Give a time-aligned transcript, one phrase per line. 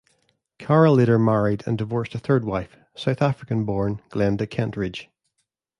[0.57, 5.11] Carroll later married and divorced a third wife, South African-born Glenda Kentridge.